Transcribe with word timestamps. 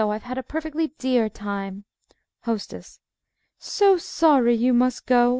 I've 0.03 0.23
had 0.23 0.39
a 0.39 0.41
perfectly 0.41 0.87
dear 0.97 1.29
time. 1.29 1.85
HOSTESS 2.45 2.99
So 3.59 3.97
sorry 3.97 4.55
you 4.55 4.73
must 4.73 5.05
go. 5.05 5.29